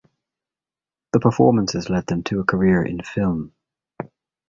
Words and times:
The 1.13 1.19
performances 1.19 1.91
led 1.91 2.07
them 2.07 2.23
to 2.23 2.39
a 2.39 2.43
career 2.43 2.83
in 2.83 3.03
film. 3.03 3.53